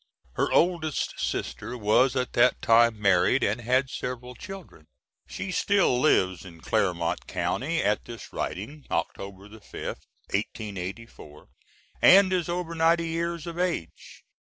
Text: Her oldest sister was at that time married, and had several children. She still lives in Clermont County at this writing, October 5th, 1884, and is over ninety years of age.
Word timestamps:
Her 0.33 0.51
oldest 0.51 1.19
sister 1.19 1.77
was 1.77 2.15
at 2.15 2.33
that 2.33 2.59
time 2.59 2.99
married, 2.99 3.43
and 3.43 3.61
had 3.61 3.91
several 3.91 4.33
children. 4.33 4.87
She 5.27 5.51
still 5.51 5.99
lives 5.99 6.43
in 6.43 6.61
Clermont 6.61 7.27
County 7.27 7.83
at 7.83 8.05
this 8.05 8.33
writing, 8.33 8.83
October 8.89 9.47
5th, 9.47 10.07
1884, 10.31 11.49
and 12.01 12.33
is 12.33 12.49
over 12.49 12.73
ninety 12.73 13.09
years 13.09 13.45
of 13.45 13.59
age. 13.59 14.23